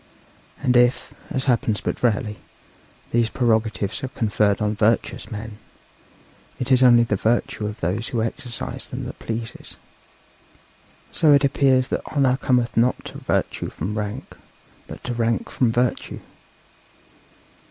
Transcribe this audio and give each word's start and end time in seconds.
And 0.63 0.75
if, 0.75 1.13
as 1.29 1.43
happens 1.45 1.79
but 1.79 2.01
rarely, 2.01 2.37
these 3.11 3.29
prerogatives 3.29 4.03
are 4.03 4.07
conferred 4.07 4.59
on 4.59 4.73
virtuous 4.73 5.29
men, 5.29 5.59
it 6.59 6.71
is 6.71 6.81
only 6.81 7.03
the 7.03 7.15
virtue 7.15 7.67
of 7.67 7.79
those 7.81 8.07
who 8.07 8.23
exercise 8.23 8.87
them 8.87 9.03
that 9.03 9.19
pleases. 9.19 9.75
So 11.11 11.33
it 11.33 11.43
appears 11.43 11.89
that 11.89 12.01
honour 12.07 12.37
cometh 12.37 12.75
not 12.75 13.05
to 13.05 13.19
virtue 13.19 13.69
from 13.69 13.95
rank, 13.95 14.35
but 14.87 15.03
to 15.03 15.13
rank 15.13 15.51
from 15.51 15.71
virtue. 15.71 16.21